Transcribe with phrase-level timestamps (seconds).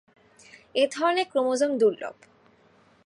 [0.75, 2.15] এ ধরনের ক্রোমোজোম দুর্লভ।